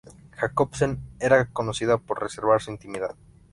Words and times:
Jacobsen 0.31 0.99
era 1.19 1.51
conocida 1.51 1.99
por 1.99 2.19
reservar 2.23 2.59
su 2.59 2.71
intimidad. 2.71 3.15